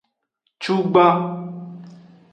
[0.63, 1.17] Cugban.